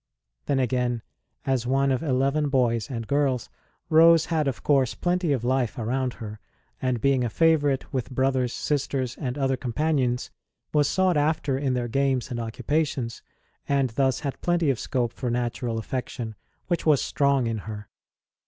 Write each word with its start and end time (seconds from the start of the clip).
Then, 0.47 0.57
again, 0.59 1.03
as 1.45 1.67
one 1.67 1.91
of 1.91 2.01
eleven 2.01 2.49
boys 2.49 2.89
and 2.89 3.05
girls, 3.05 3.51
Rose 3.87 4.25
had 4.33 4.47
of 4.47 4.63
course 4.63 4.95
plenty 4.95 5.31
of 5.31 5.43
life 5.43 5.77
around 5.77 6.13
her; 6.15 6.39
and 6.81 6.99
being 6.99 7.23
a 7.23 7.29
favourite 7.29 7.93
with 7.93 8.09
brothers, 8.09 8.51
sisters, 8.51 9.15
and 9.17 9.37
other 9.37 9.55
companions, 9.57 10.31
was 10.73 10.87
sought 10.89 11.17
after 11.17 11.55
in 11.55 11.75
their 11.75 11.87
games 11.87 12.31
and 12.31 12.39
occupations, 12.39 13.21
and 13.69 13.91
thus 13.91 14.21
had 14.21 14.41
plenty 14.41 14.71
of 14.71 14.79
scope 14.79 15.13
for 15.13 15.29
natural 15.29 15.77
affection, 15.77 16.33
which 16.65 16.83
was 16.83 16.99
strong 16.99 17.45
in 17.45 17.59
her. 17.69 17.87